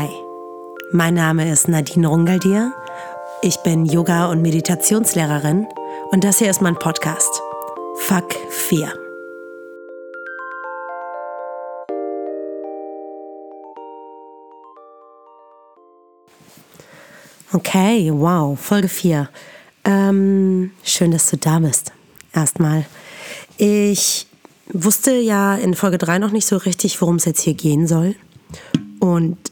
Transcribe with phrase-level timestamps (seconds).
[0.00, 0.08] Hi,
[0.92, 2.72] mein Name ist Nadine Rungaldir.
[3.42, 5.66] Ich bin Yoga- und Meditationslehrerin
[6.10, 7.28] und das hier ist mein Podcast.
[8.06, 8.94] Fuck 4.
[17.52, 19.28] Okay, wow, Folge 4.
[19.84, 21.92] Ähm, schön, dass du da bist.
[22.32, 22.86] Erstmal.
[23.58, 24.26] Ich
[24.72, 28.14] wusste ja in Folge 3 noch nicht so richtig, worum es jetzt hier gehen soll.
[28.98, 29.49] Und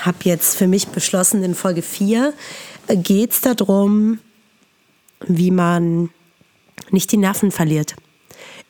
[0.00, 2.32] habe jetzt für mich beschlossen, in Folge 4
[2.88, 4.18] geht es darum,
[5.26, 6.10] wie man
[6.90, 7.96] nicht die Nerven verliert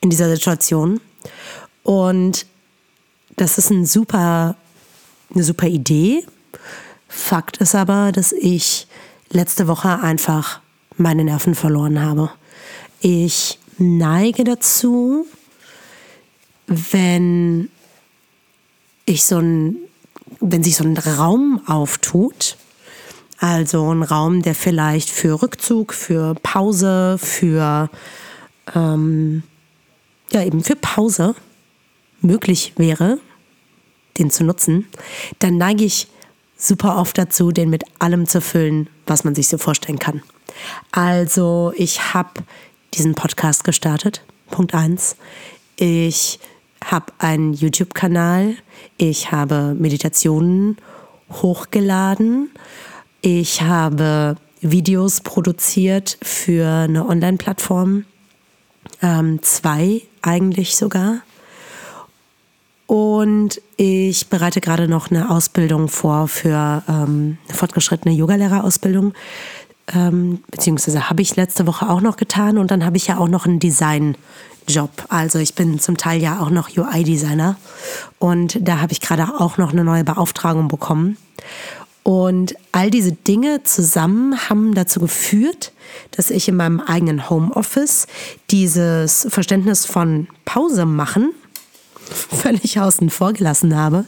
[0.01, 0.99] in dieser Situation.
[1.83, 2.45] Und
[3.35, 4.55] das ist ein super,
[5.33, 6.25] eine super Idee.
[7.07, 8.87] Fakt ist aber, dass ich
[9.29, 10.61] letzte Woche einfach
[10.97, 12.31] meine Nerven verloren habe.
[12.99, 15.25] Ich neige dazu,
[16.67, 17.69] wenn
[19.05, 19.77] ich so ein,
[20.39, 22.57] wenn sich so ein Raum auftut,
[23.39, 27.89] also ein Raum, der vielleicht für Rückzug, für Pause, für
[28.73, 29.43] ähm,
[30.31, 31.35] ja eben für Pause
[32.21, 33.19] möglich wäre,
[34.17, 34.87] den zu nutzen,
[35.39, 36.07] dann neige ich
[36.57, 40.23] super oft dazu, den mit allem zu füllen, was man sich so vorstellen kann.
[40.91, 42.43] Also ich habe
[42.95, 45.15] diesen Podcast gestartet, Punkt 1.
[45.75, 46.39] Ich
[46.83, 48.55] habe einen YouTube-Kanal,
[48.97, 50.77] ich habe Meditationen
[51.31, 52.49] hochgeladen,
[53.21, 58.05] ich habe Videos produziert für eine Online-Plattform,
[59.01, 61.21] ähm, zwei eigentlich sogar.
[62.87, 69.13] Und ich bereite gerade noch eine Ausbildung vor für ähm, eine fortgeschrittene Yogalehrerausbildung.
[69.93, 73.29] Ähm, beziehungsweise habe ich letzte Woche auch noch getan und dann habe ich ja auch
[73.29, 74.89] noch einen Design-Job.
[75.09, 77.55] Also ich bin zum Teil ja auch noch UI-Designer
[78.19, 81.17] und da habe ich gerade auch noch eine neue Beauftragung bekommen.
[82.03, 85.73] Und all diese Dinge zusammen haben dazu geführt,
[86.11, 88.07] dass ich in meinem eigenen Homeoffice
[88.49, 91.33] dieses Verständnis von Pause machen
[92.09, 94.05] völlig außen vor gelassen habe.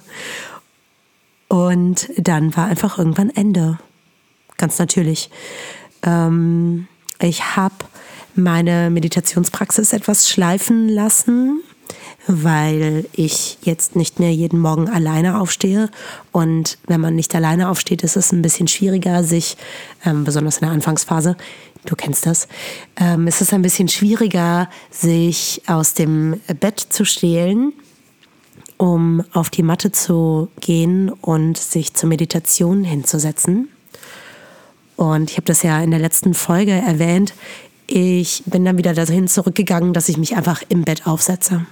[1.49, 3.79] Und dann war einfach irgendwann Ende.
[4.59, 5.31] Ganz natürlich.
[6.03, 6.87] Ähm,
[7.19, 7.75] ich habe
[8.35, 11.61] meine Meditationspraxis etwas schleifen lassen,
[12.27, 15.89] weil ich jetzt nicht mehr jeden Morgen alleine aufstehe.
[16.33, 19.55] Und wenn man nicht alleine aufsteht, ist es ein bisschen schwieriger, sich,
[20.05, 21.37] ähm, besonders in der Anfangsphase,
[21.85, 22.49] du kennst das,
[22.97, 27.73] ähm, ist es ein bisschen schwieriger, sich aus dem Bett zu stehlen
[28.77, 33.67] um auf die Matte zu gehen und sich zur Meditation hinzusetzen.
[34.99, 37.33] Und ich habe das ja in der letzten Folge erwähnt.
[37.87, 41.65] Ich bin dann wieder dahin zurückgegangen, dass ich mich einfach im Bett aufsetze.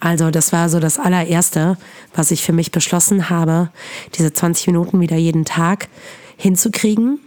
[0.00, 1.76] Also das war so das allererste,
[2.14, 3.68] was ich für mich beschlossen habe,
[4.14, 5.88] diese 20 Minuten wieder jeden Tag
[6.38, 7.20] hinzukriegen.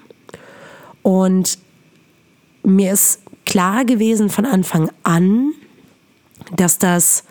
[1.03, 1.59] Und
[2.63, 5.51] mir ist klar gewesen von Anfang an,
[6.56, 7.25] dass das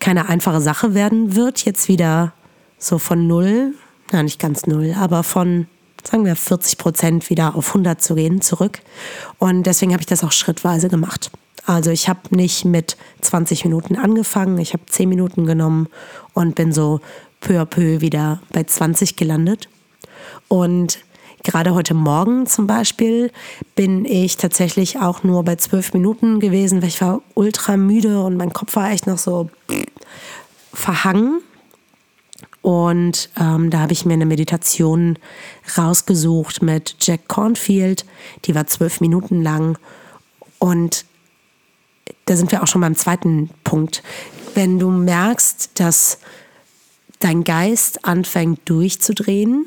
[0.00, 2.32] keine einfache Sache werden wird, jetzt wieder
[2.76, 3.74] so von null,
[4.10, 5.68] na nicht ganz null, aber von
[6.02, 8.80] sagen wir 40 Prozent wieder auf 100 zu gehen, zurück.
[9.38, 11.30] Und deswegen habe ich das auch schrittweise gemacht.
[11.64, 15.88] Also ich habe nicht mit 20 Minuten angefangen, ich habe 10 Minuten genommen
[16.34, 17.00] und bin so
[17.40, 19.68] peu à peu wieder bei 20 gelandet.
[20.48, 20.98] Und
[21.44, 23.32] Gerade heute Morgen zum Beispiel
[23.74, 28.36] bin ich tatsächlich auch nur bei zwölf Minuten gewesen, weil ich war ultra müde und
[28.36, 29.50] mein Kopf war echt noch so
[30.72, 31.40] verhangen.
[32.62, 35.18] Und ähm, da habe ich mir eine Meditation
[35.76, 38.06] rausgesucht mit Jack Cornfield.
[38.44, 39.76] Die war zwölf Minuten lang.
[40.58, 41.04] Und
[42.26, 44.02] da sind wir auch schon beim zweiten Punkt.
[44.54, 46.18] Wenn du merkst, dass
[47.18, 49.66] dein Geist anfängt durchzudrehen,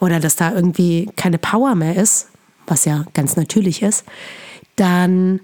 [0.00, 2.28] oder dass da irgendwie keine Power mehr ist,
[2.66, 4.04] was ja ganz natürlich ist,
[4.76, 5.40] dann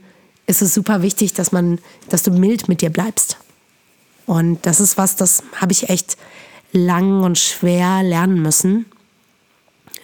[0.47, 1.79] ist es super wichtig, dass man,
[2.09, 3.37] dass du mild mit dir bleibst.
[4.27, 6.17] Und das ist was, das habe ich echt
[6.73, 8.87] lang und schwer lernen müssen,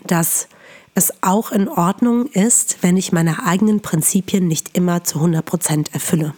[0.06, 0.48] dass
[0.94, 5.94] es auch in Ordnung ist, wenn ich meine eigenen Prinzipien nicht immer zu 100 Prozent
[5.94, 6.34] erfülle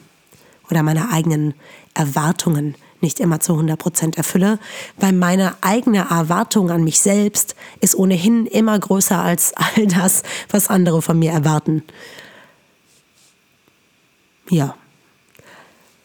[0.70, 1.54] oder meine eigenen
[1.94, 4.58] Erwartungen nicht immer zu 100 Prozent erfülle,
[4.96, 10.68] weil meine eigene Erwartung an mich selbst ist ohnehin immer größer als all das, was
[10.68, 11.82] andere von mir erwarten.
[14.50, 14.76] Ja.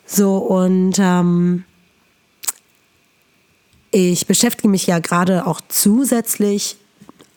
[0.05, 1.63] So, und ähm,
[3.91, 6.77] ich beschäftige mich ja gerade auch zusätzlich,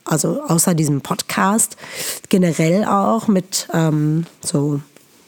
[0.05, 1.77] also außer diesem Podcast,
[2.29, 4.81] generell auch mit ähm, so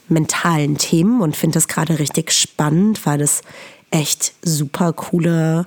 [0.08, 3.42] mentalen Themen und finde das gerade richtig spannend, weil das
[3.90, 5.66] echt super coole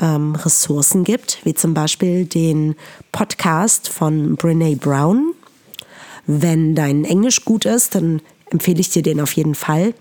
[0.00, 2.76] ähm, Ressourcen gibt, wie zum Beispiel den
[3.10, 5.34] Podcast von Brene Brown.
[6.26, 8.20] Wenn dein Englisch gut ist, dann
[8.50, 9.94] empfehle ich dir den auf jeden Fall.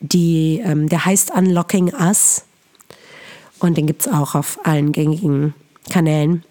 [0.00, 2.44] Die, ähm, der heißt Unlocking Us
[3.58, 5.54] und den gibt es auch auf allen gängigen
[5.90, 6.44] Kanälen.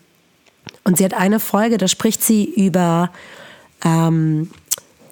[0.83, 3.11] Und sie hat eine Folge, da spricht sie über
[3.83, 4.51] ähm,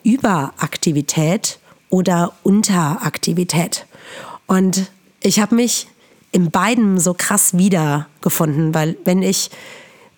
[0.03, 3.85] Überaktivität oder Unteraktivität.
[4.45, 4.91] Und
[5.21, 5.87] ich habe mich
[6.31, 9.49] in beiden so krass wiedergefunden, weil wenn ich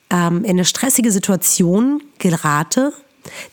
[0.10, 2.94] ähm, in eine stressige Situation gerate,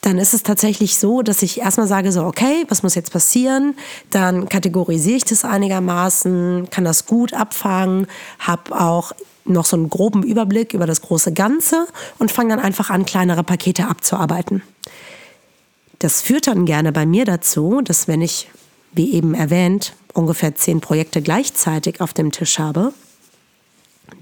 [0.01, 3.75] dann ist es tatsächlich so, dass ich erstmal sage, so, okay, was muss jetzt passieren?
[4.09, 8.07] Dann kategorisiere ich das einigermaßen, kann das gut abfangen,
[8.39, 9.13] habe auch
[9.45, 11.87] noch so einen groben Überblick über das große Ganze
[12.19, 14.61] und fange dann einfach an, kleinere Pakete abzuarbeiten.
[15.99, 18.49] Das führt dann gerne bei mir dazu, dass wenn ich,
[18.91, 22.93] wie eben erwähnt, ungefähr zehn Projekte gleichzeitig auf dem Tisch habe,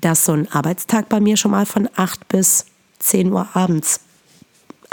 [0.01, 2.65] dass so ein Arbeitstag bei mir schon mal von 8 bis
[2.99, 3.99] 10 Uhr abends,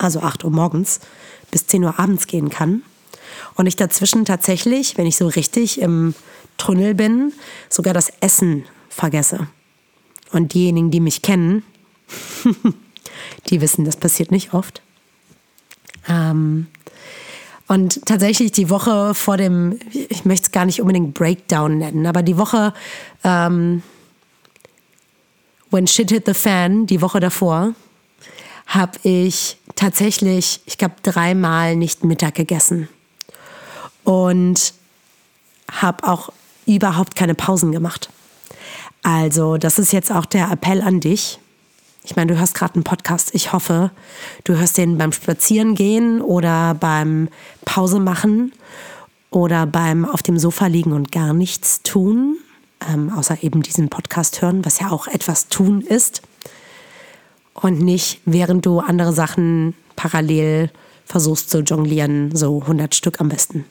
[0.03, 1.01] also 8 Uhr morgens,
[1.51, 2.83] bis 10 Uhr abends gehen kann.
[3.55, 6.15] Und ich dazwischen tatsächlich, wenn ich so richtig im
[6.57, 7.33] Tunnel bin,
[7.69, 9.49] sogar das Essen vergesse.
[10.33, 11.63] Und diejenigen, die mich kennen,
[13.51, 14.83] die wissen, das passiert nicht oft.
[16.09, 16.67] Ähm,
[17.69, 22.23] und tatsächlich die Woche vor dem, ich möchte es gar nicht unbedingt Breakdown nennen, aber
[22.23, 22.75] die Woche,
[23.25, 23.83] ähm,
[25.71, 27.75] when shit hit the fan, die Woche davor,
[28.73, 32.89] habe ich tatsächlich, ich glaube, dreimal nicht Mittag gegessen.
[34.03, 34.73] Und
[35.71, 36.33] habe auch
[36.67, 38.09] überhaupt keine Pausen gemacht.
[39.03, 41.39] Also, das ist jetzt auch der Appell an dich.
[42.05, 43.31] Ich meine, du hörst gerade einen Podcast.
[43.35, 43.91] Ich hoffe,
[44.45, 47.29] du hörst den beim Spazierengehen oder beim
[47.65, 48.53] Pause machen
[49.31, 52.39] oder beim auf dem Sofa liegen und gar nichts tun,
[52.89, 56.23] ähm, außer eben diesen Podcast hören, was ja auch etwas tun ist.
[57.55, 60.71] Und nicht, während du andere Sachen parallel
[61.05, 63.65] versuchst zu jonglieren, so 100 Stück am besten.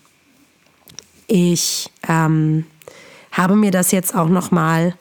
[1.28, 2.66] Ich ähm,
[3.32, 4.96] habe mir das jetzt auch noch mal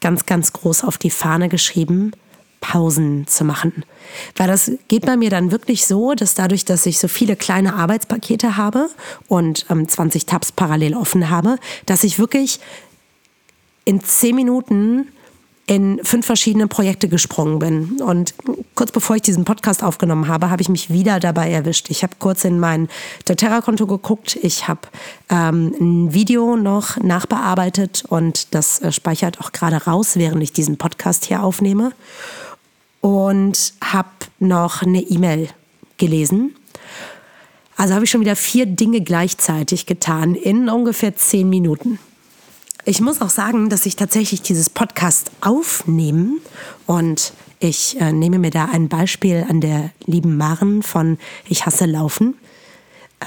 [0.00, 2.12] ganz, ganz groß auf die Fahne geschrieben,
[2.60, 3.84] Pausen zu machen.
[4.36, 7.74] Weil das geht bei mir dann wirklich so, dass dadurch, dass ich so viele kleine
[7.74, 8.90] Arbeitspakete habe
[9.28, 11.56] und ähm, 20 Tabs parallel offen habe,
[11.86, 12.60] dass ich wirklich
[13.84, 15.08] in 10 Minuten
[15.70, 18.02] in fünf verschiedene Projekte gesprungen bin.
[18.02, 18.34] Und
[18.74, 21.90] kurz bevor ich diesen Podcast aufgenommen habe, habe ich mich wieder dabei erwischt.
[21.90, 22.88] Ich habe kurz in mein
[23.26, 24.36] doTERRA-Konto geguckt.
[24.42, 24.80] Ich habe
[25.28, 30.76] ähm, ein Video noch nachbearbeitet und das äh, speichert auch gerade raus, während ich diesen
[30.76, 31.92] Podcast hier aufnehme.
[33.00, 34.08] Und habe
[34.40, 35.50] noch eine E-Mail
[35.98, 36.56] gelesen.
[37.76, 42.00] Also habe ich schon wieder vier Dinge gleichzeitig getan in ungefähr zehn Minuten.
[42.90, 46.40] Ich muss auch sagen, dass ich tatsächlich dieses Podcast aufnehmen
[46.86, 51.16] und ich äh, nehme mir da ein Beispiel an der lieben Maren von
[51.48, 52.34] Ich hasse Laufen.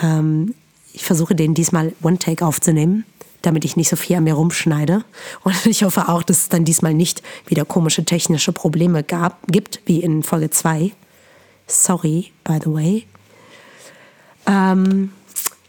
[0.04, 0.54] Ähm,
[0.92, 3.06] ich versuche den diesmal One-Take aufzunehmen,
[3.42, 5.06] damit ich nicht so viel an mir rumschneide.
[5.46, 9.80] Und ich hoffe auch, dass es dann diesmal nicht wieder komische technische Probleme gab, gibt,
[9.86, 10.92] wie in Folge 2.
[11.68, 13.08] Sorry, by the way.
[14.46, 15.14] Ähm,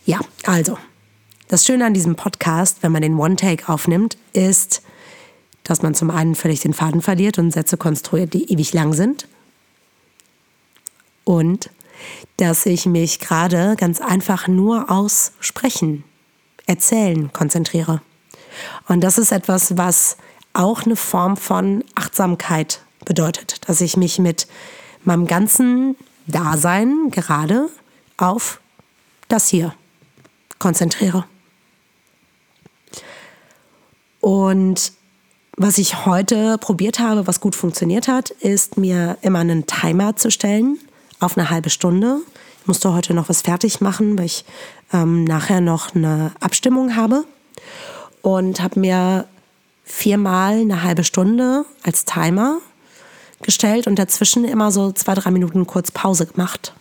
[0.05, 0.79] ja, also,
[1.49, 4.83] das Schöne an diesem Podcast, wenn man den One-Take aufnimmt, ist,
[5.63, 9.29] dass man zum einen völlig den Faden verliert und Sätze konstruiert, die ewig lang sind.
[11.25, 11.71] Und
[12.37, 16.05] dass ich mich gerade ganz einfach nur aus Sprechen,
[16.67, 18.01] Erzählen konzentriere.
[18.89, 20.17] Und das ist etwas, was
[20.55, 24.47] auch eine Form von Achtsamkeit bedeutet, dass ich mich mit
[25.03, 25.97] meinem ganzen
[26.27, 27.69] Dasein gerade
[28.17, 28.61] auf
[29.29, 29.75] das hier
[30.59, 31.25] konzentriere.
[34.25, 34.93] Und
[35.59, 40.31] was ich heute probiert habe, was gut funktioniert hat, ist mir immer einen Timer zu
[40.31, 40.79] stellen
[41.21, 42.21] auf eine halbe Stunde.
[42.63, 44.47] Ich musste heute noch was fertig machen, weil ich
[44.95, 47.25] ähm, nachher noch eine Abstimmung habe.
[48.23, 49.27] Und habe mir
[49.85, 52.61] viermal eine halbe Stunde als Timer
[53.43, 56.73] gestellt und dazwischen immer so zwei, drei Minuten kurz Pause gemacht.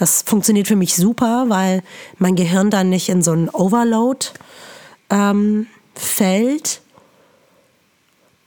[0.00, 1.84] Das funktioniert für mich super, weil
[2.18, 4.26] mein Gehirn dann nicht in so einen Overload
[5.10, 6.80] ähm, fällt.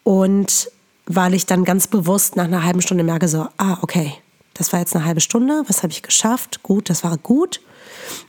[0.04, 0.72] Und
[1.06, 4.14] weil ich dann ganz bewusst nach einer halben Stunde merke, so, ah, okay,
[4.54, 6.64] das war jetzt eine halbe Stunde, was habe ich geschafft?
[6.64, 7.62] Gut, das war gut.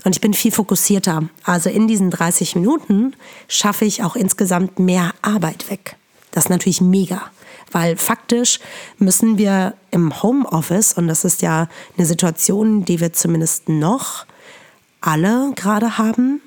[0.05, 1.29] Und ich bin viel fokussierter.
[1.45, 3.15] Also in diesen 30 Minuten
[3.49, 5.97] schaffe ich auch insgesamt mehr Arbeit weg.
[6.33, 7.23] Das ist natürlich mega,
[7.73, 8.61] weil faktisch
[8.99, 14.27] müssen wir im Homeoffice, und das ist ja eine Situation, die wir zumindest noch
[15.01, 16.43] alle gerade haben,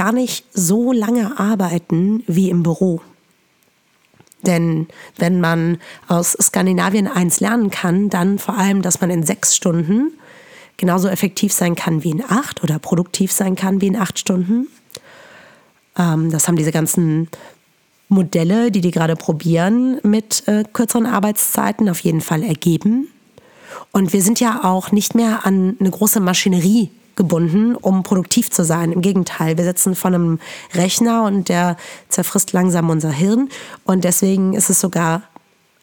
[0.00, 3.02] gar nicht so lange arbeiten wie im Büro.
[4.46, 4.86] Denn
[5.18, 5.76] wenn man
[6.08, 10.12] aus Skandinavien eins lernen kann, dann vor allem, dass man in sechs Stunden
[10.78, 14.68] genauso effektiv sein kann wie in acht oder produktiv sein kann wie in acht Stunden.
[15.98, 17.28] Ähm, das haben diese ganzen
[18.08, 23.08] Modelle, die die gerade probieren mit äh, kürzeren Arbeitszeiten, auf jeden Fall ergeben.
[23.92, 26.90] Und wir sind ja auch nicht mehr an eine große Maschinerie
[27.20, 28.92] gebunden, um produktiv zu sein.
[28.92, 30.38] Im Gegenteil, wir sitzen vor einem
[30.72, 31.76] Rechner und der
[32.08, 33.50] zerfrisst langsam unser Hirn.
[33.84, 35.24] Und deswegen ist es sogar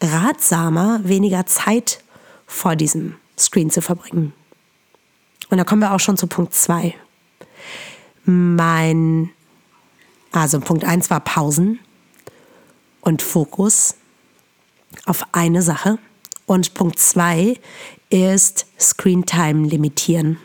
[0.00, 2.02] ratsamer, weniger Zeit
[2.48, 4.32] vor diesem Screen zu verbringen.
[5.48, 6.92] Und da kommen wir auch schon zu Punkt 2.
[8.24, 9.30] Mein,
[10.32, 11.78] also Punkt 1 war Pausen
[13.00, 13.94] und Fokus
[15.06, 15.98] auf eine Sache.
[16.46, 17.60] Und Punkt 2
[18.10, 20.38] ist Screen Time limitieren.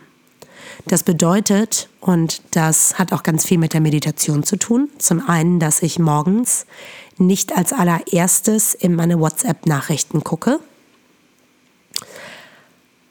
[0.85, 5.59] Das bedeutet, und das hat auch ganz viel mit der Meditation zu tun, zum einen,
[5.59, 6.65] dass ich morgens
[7.17, 10.59] nicht als allererstes in meine WhatsApp-Nachrichten gucke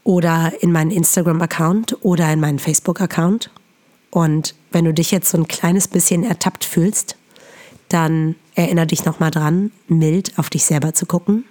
[0.04, 3.50] oder in meinen Instagram-Account oder in meinen Facebook-Account.
[4.11, 7.16] Und wenn du dich jetzt so ein kleines bisschen ertappt fühlst,
[7.88, 11.45] dann erinnere dich nochmal dran, mild auf dich selber zu gucken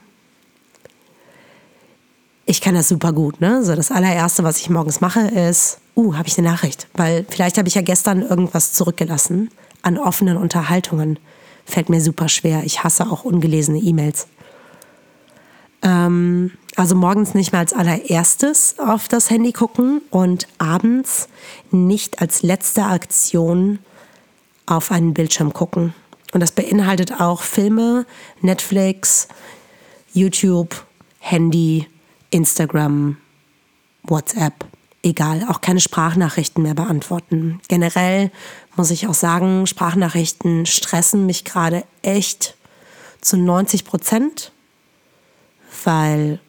[2.51, 3.39] ich kann das super gut.
[3.39, 3.63] Ne?
[3.63, 7.57] So das allererste, was ich morgens mache, ist, uh, habe ich eine Nachricht, weil vielleicht
[7.57, 9.49] habe ich ja gestern irgendwas zurückgelassen
[9.81, 11.17] an offenen Unterhaltungen.
[11.65, 12.63] Fällt mir super schwer.
[12.65, 14.27] Ich hasse auch ungelesene E-Mails.
[15.81, 21.29] Ähm, also morgens nicht mehr als allererstes auf das Handy gucken und abends
[21.71, 23.79] nicht als letzte Aktion
[24.65, 25.93] auf einen Bildschirm gucken.
[26.33, 28.05] Und das beinhaltet auch Filme,
[28.41, 29.29] Netflix,
[30.13, 30.85] YouTube,
[31.19, 31.87] Handy,
[32.31, 33.17] Instagram,
[34.03, 34.65] WhatsApp,
[35.03, 37.59] egal, auch keine Sprachnachrichten mehr beantworten.
[37.67, 38.31] Generell
[38.75, 42.55] muss ich auch sagen, Sprachnachrichten stressen mich gerade echt
[43.21, 44.51] zu 90 Prozent,
[45.83, 46.39] weil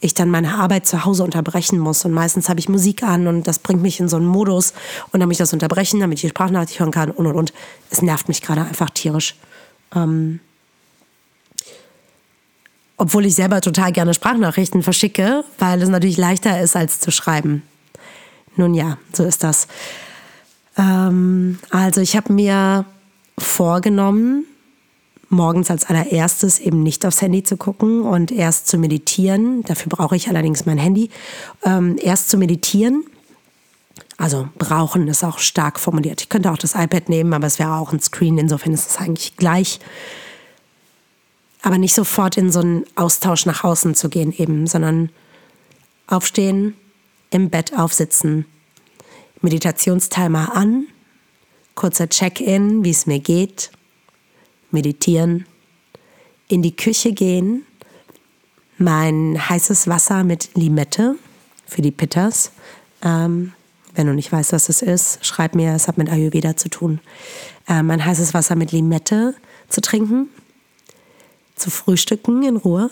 [0.00, 2.04] ich dann meine Arbeit zu Hause unterbrechen muss.
[2.04, 4.72] Und meistens habe ich Musik an und das bringt mich in so einen Modus
[5.12, 7.52] und dann muss ich das unterbrechen, damit ich die Sprachnachricht hören kann und und und.
[7.90, 9.36] Es nervt mich gerade einfach tierisch.
[9.94, 10.40] Ähm,
[13.00, 17.62] obwohl ich selber total gerne Sprachnachrichten verschicke, weil es natürlich leichter ist, als zu schreiben.
[18.56, 19.68] Nun ja, so ist das.
[20.76, 22.84] Ähm, also ich habe mir
[23.38, 24.44] vorgenommen,
[25.30, 29.62] morgens als allererstes eben nicht aufs Handy zu gucken und erst zu meditieren.
[29.62, 31.08] Dafür brauche ich allerdings mein Handy.
[31.64, 33.04] Ähm, erst zu meditieren.
[34.18, 36.20] Also brauchen ist auch stark formuliert.
[36.20, 38.36] Ich könnte auch das iPad nehmen, aber es wäre auch ein Screen.
[38.36, 39.80] Insofern ist es eigentlich gleich
[41.62, 45.10] aber nicht sofort in so einen Austausch nach außen zu gehen eben, sondern
[46.06, 46.74] aufstehen,
[47.30, 48.46] im Bett aufsitzen,
[49.40, 50.86] Meditationstimer an,
[51.74, 53.70] kurzer Check-in, wie es mir geht,
[54.70, 55.46] meditieren,
[56.48, 57.64] in die Küche gehen,
[58.78, 61.16] mein heißes Wasser mit Limette
[61.66, 62.52] für die Pitters.
[63.02, 63.52] Ähm,
[63.94, 67.00] wenn du nicht weißt, was das ist, schreib mir, es hat mit Ayurveda zu tun.
[67.68, 69.34] Äh, mein heißes Wasser mit Limette
[69.68, 70.28] zu trinken
[71.60, 72.90] zu frühstücken in Ruhe,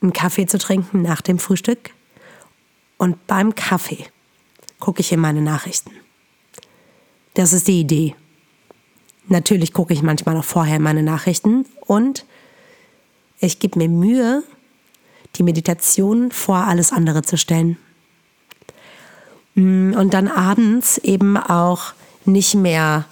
[0.00, 1.90] einen Kaffee zu trinken nach dem Frühstück
[2.98, 4.06] und beim Kaffee
[4.78, 5.92] gucke ich in meine Nachrichten.
[7.34, 8.14] Das ist die Idee.
[9.28, 12.26] Natürlich gucke ich manchmal noch vorher in meine Nachrichten und
[13.38, 14.42] ich gebe mir Mühe,
[15.36, 17.78] die Meditation vor alles andere zu stellen.
[19.54, 23.06] Mm, und dann abends eben auch nicht mehr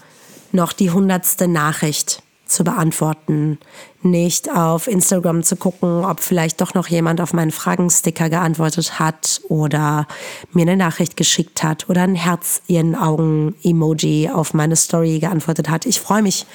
[0.52, 3.58] noch die hundertste Nachricht zu beantworten,
[4.02, 9.40] nicht auf Instagram zu gucken, ob vielleicht doch noch jemand auf meinen Fragensticker geantwortet hat
[9.48, 10.06] oder
[10.52, 15.86] mir eine Nachricht geschickt hat oder ein Herz ihren Augen-Emoji auf meine Story geantwortet hat.
[15.86, 16.46] Ich freue mich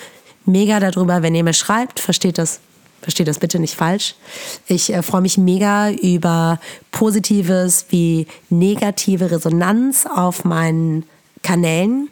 [0.45, 1.99] mega darüber, wenn ihr mir schreibt.
[1.99, 2.59] Versteht das?
[3.01, 4.15] Versteht das bitte nicht falsch.
[4.67, 6.59] Ich äh, freue mich mega über
[6.91, 11.05] positives wie negative Resonanz auf meinen
[11.43, 12.09] Kanälen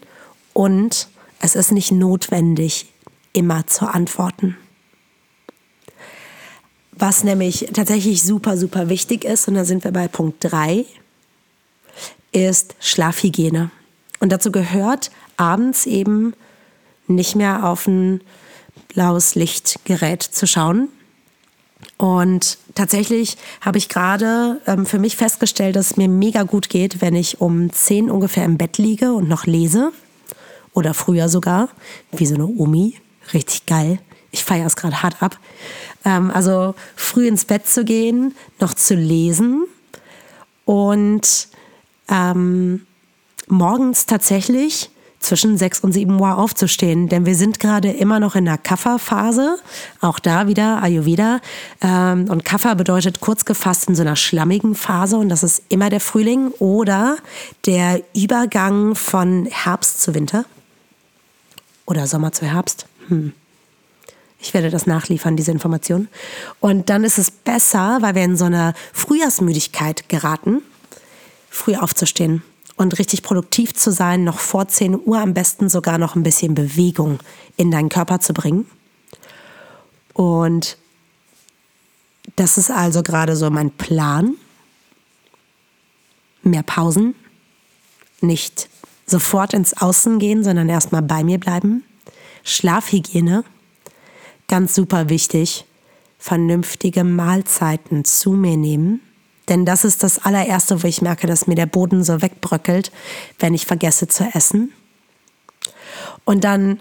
[0.54, 1.08] und
[1.40, 2.93] es ist nicht notwendig,
[3.34, 4.58] immer zu antworten.
[6.92, 10.86] Was nämlich tatsächlich super, super wichtig ist, und da sind wir bei Punkt 3,
[12.32, 13.72] ist Schlafhygiene.
[14.20, 16.34] Und dazu gehört abends eben
[17.08, 18.22] nicht mehr auf ein
[18.88, 20.90] blaues Lichtgerät zu schauen.
[21.98, 27.02] Und tatsächlich habe ich gerade ähm, für mich festgestellt, dass es mir mega gut geht,
[27.02, 29.92] wenn ich um 10 ungefähr im Bett liege und noch lese.
[30.74, 31.70] Oder früher sogar,
[32.12, 32.96] wie so eine Omi
[33.34, 34.00] richtig geil.
[34.32, 35.38] Ich feiere es gerade hart ab.
[36.06, 39.66] Ähm, also früh ins Bett zu gehen, noch zu lesen
[40.66, 41.48] und
[42.10, 42.86] ähm,
[43.48, 44.90] morgens tatsächlich
[45.24, 49.58] zwischen 6 und 7 Uhr aufzustehen, denn wir sind gerade immer noch in der Kafferphase.
[50.02, 51.40] Auch da wieder Ayurveda.
[51.82, 55.90] Ähm, und Kaffer bedeutet kurz gefasst in so einer schlammigen Phase und das ist immer
[55.90, 57.18] der Frühling oder
[57.66, 60.46] der Übergang von Herbst zu Winter
[61.86, 62.88] oder Sommer zu Herbst.
[63.08, 63.34] Hm.
[64.40, 66.10] Ich werde das nachliefern, diese Information.
[66.60, 70.62] Und dann ist es besser, weil wir in so eine Frühjahrsmüdigkeit geraten,
[71.50, 72.44] früh aufzustehen
[72.76, 76.56] und richtig produktiv zu sein, noch vor 10 Uhr am besten sogar noch ein bisschen
[76.56, 77.20] Bewegung
[77.56, 78.66] in deinen Körper zu bringen.
[80.14, 80.78] Und
[82.36, 84.36] das ist also gerade so mein Plan.
[86.42, 87.16] Mehr Pausen,
[88.20, 88.70] nicht
[89.06, 91.84] sofort ins Außen gehen, sondern erstmal bei mir bleiben.
[92.44, 93.44] Schlafhygiene,
[94.48, 95.66] ganz super wichtig,
[96.20, 99.02] vernünftige Mahlzeiten zu mir nehmen.
[99.50, 102.92] Denn das ist das allererste, wo ich merke, dass mir der Boden so wegbröckelt,
[103.40, 104.72] wenn ich vergesse zu essen.
[106.24, 106.80] Und dann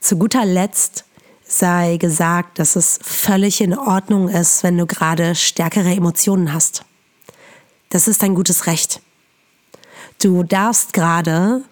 [0.00, 1.04] zu guter Letzt
[1.44, 6.84] sei gesagt, dass es völlig in Ordnung ist, wenn du gerade stärkere Emotionen hast.
[7.88, 9.00] Das ist ein gutes Recht.
[10.22, 11.62] Du darfst gerade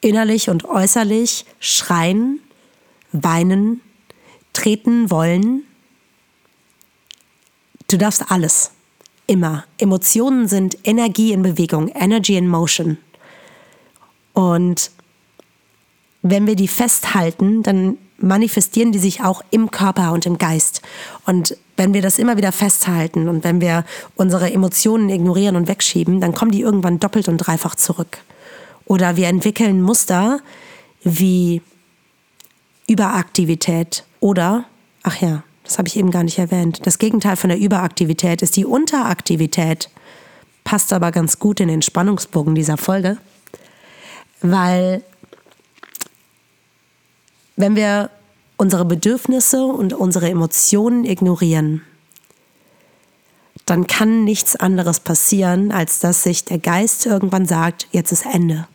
[0.00, 2.40] innerlich und äußerlich schreien,
[3.12, 3.80] weinen,
[4.52, 5.64] treten wollen.
[7.88, 8.72] Du darfst alles.
[9.26, 9.64] Immer.
[9.76, 12.96] Emotionen sind Energie in Bewegung, Energy in Motion.
[14.32, 14.90] Und
[16.22, 20.82] wenn wir die festhalten, dann manifestieren die sich auch im Körper und im Geist.
[21.26, 23.84] Und wenn wir das immer wieder festhalten und wenn wir
[24.16, 28.18] unsere Emotionen ignorieren und wegschieben, dann kommen die irgendwann doppelt und dreifach zurück.
[28.88, 30.40] Oder wir entwickeln Muster
[31.04, 31.62] wie
[32.88, 34.64] Überaktivität oder,
[35.02, 38.56] ach ja, das habe ich eben gar nicht erwähnt, das Gegenteil von der Überaktivität ist
[38.56, 39.90] die Unteraktivität.
[40.64, 43.18] Passt aber ganz gut in den Spannungsbogen dieser Folge,
[44.40, 45.02] weil
[47.56, 48.10] wenn wir
[48.56, 51.82] unsere Bedürfnisse und unsere Emotionen ignorieren,
[53.66, 58.66] dann kann nichts anderes passieren, als dass sich der Geist irgendwann sagt, jetzt ist Ende.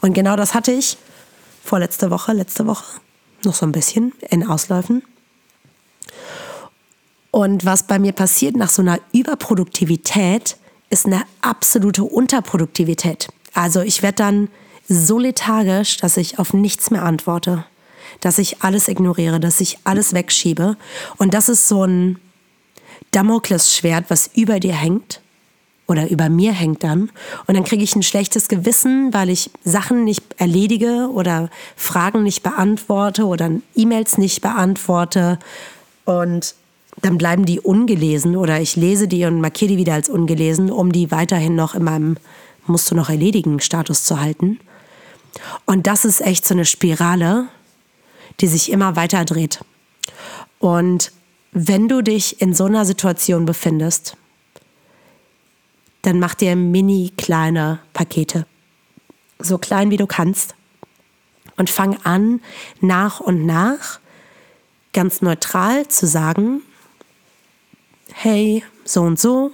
[0.00, 0.96] Und genau das hatte ich
[1.62, 2.84] vorletzte Woche, letzte Woche,
[3.44, 5.02] noch so ein bisschen in Ausläufen.
[7.30, 10.56] Und was bei mir passiert nach so einer Überproduktivität,
[10.90, 13.28] ist eine absolute Unterproduktivität.
[13.54, 14.48] Also ich werde dann
[14.88, 17.64] so lethargisch, dass ich auf nichts mehr antworte,
[18.20, 20.76] dass ich alles ignoriere, dass ich alles wegschiebe.
[21.16, 22.20] Und das ist so ein
[23.10, 25.20] Damoklesschwert, was über dir hängt
[25.86, 27.10] oder über mir hängt dann.
[27.46, 32.42] Und dann kriege ich ein schlechtes Gewissen, weil ich Sachen nicht erledige oder Fragen nicht
[32.42, 35.38] beantworte oder E-Mails nicht beantworte.
[36.04, 36.54] Und
[37.02, 40.92] dann bleiben die ungelesen oder ich lese die und markiere die wieder als ungelesen, um
[40.92, 42.16] die weiterhin noch in meinem
[42.66, 44.58] musst du noch erledigen Status zu halten.
[45.66, 47.48] Und das ist echt so eine Spirale,
[48.40, 49.60] die sich immer weiter dreht.
[50.58, 51.12] Und
[51.52, 54.16] wenn du dich in so einer Situation befindest,
[56.04, 58.46] dann mach dir mini kleine Pakete.
[59.38, 60.54] So klein wie du kannst.
[61.56, 62.40] Und fang an,
[62.80, 64.00] nach und nach
[64.92, 66.62] ganz neutral zu sagen,
[68.12, 69.50] hey, so und so,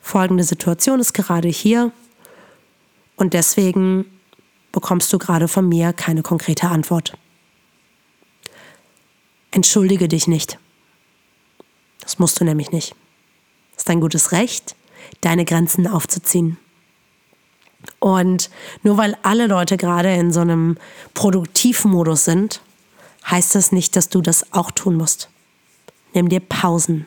[0.00, 1.92] folgende Situation ist gerade hier
[3.16, 4.06] und deswegen
[4.72, 7.16] bekommst du gerade von mir keine konkrete Antwort.
[9.50, 10.58] Entschuldige dich nicht.
[12.00, 12.94] Das musst du nämlich nicht.
[13.72, 14.76] Das ist dein gutes Recht
[15.20, 16.58] deine Grenzen aufzuziehen.
[17.98, 18.50] Und
[18.82, 20.76] nur weil alle Leute gerade in so einem
[21.14, 22.60] Produktivmodus sind,
[23.30, 25.28] heißt das nicht, dass du das auch tun musst.
[26.12, 27.06] Nimm dir Pausen.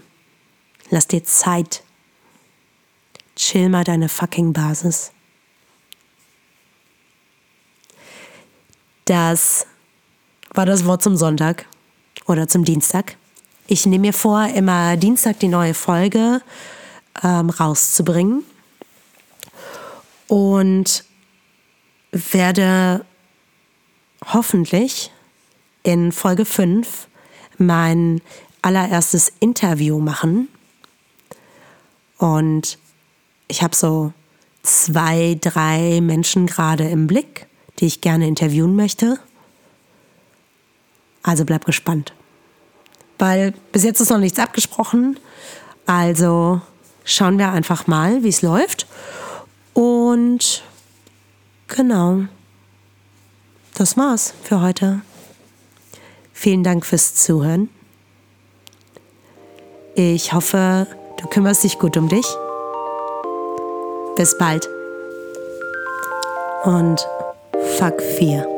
[0.89, 1.83] Lass dir Zeit.
[3.35, 5.11] Chill mal deine fucking Basis.
[9.05, 9.65] Das
[10.53, 11.65] war das Wort zum Sonntag
[12.25, 13.17] oder zum Dienstag.
[13.67, 16.41] Ich nehme mir vor, immer Dienstag die neue Folge
[17.21, 18.43] ähm, rauszubringen.
[20.27, 21.03] Und
[22.11, 23.05] werde
[24.25, 25.11] hoffentlich
[25.83, 27.07] in Folge 5
[27.57, 28.21] mein
[28.61, 30.47] allererstes Interview machen.
[32.17, 32.77] Und
[33.47, 34.13] ich habe so
[34.61, 37.47] zwei, drei Menschen gerade im Blick,
[37.79, 39.19] die ich gerne interviewen möchte.
[41.21, 42.13] Also bleib gespannt.
[43.19, 45.19] Weil bis jetzt ist noch nichts abgesprochen.
[45.85, 46.61] Also
[47.03, 48.87] schauen wir einfach mal, wie es läuft.
[49.73, 50.63] Und
[51.67, 52.23] genau,
[53.75, 55.01] das war's für heute.
[56.33, 57.69] Vielen Dank fürs Zuhören.
[59.95, 60.87] Ich hoffe,
[61.21, 62.25] du kümmerst dich gut um dich.
[64.15, 64.67] Bis bald.
[66.63, 67.05] und
[67.77, 68.52] fuck 4.